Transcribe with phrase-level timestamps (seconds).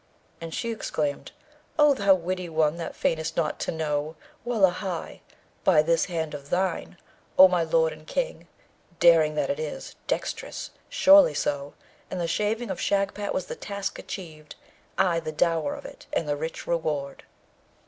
[0.41, 1.31] And she exclaimed,
[1.77, 4.15] 'O thou witty one that feignest not to know!
[4.43, 5.21] Wullahy!
[5.63, 6.97] by this hand of thine,
[7.37, 8.47] O my lord and king,
[8.99, 10.71] daring that it is; dexterous!
[10.89, 11.75] surely so!
[12.09, 14.55] And the shaving of Shagpat was the task achieved,
[14.97, 17.21] I the dower of it, and the rich reward.'